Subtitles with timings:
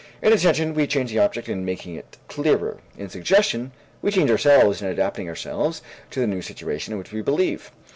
[0.23, 4.81] In attention, we change the object in making it clearer; in suggestion, we change ourselves
[4.81, 7.71] in adapting ourselves to the new situation in which we believe.